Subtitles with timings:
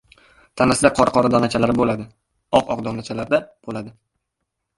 [0.61, 2.07] Tanasida qora-qora donachalari-da bo‘-ladi,
[2.61, 3.95] oq-oq donachalarida bo‘ladi.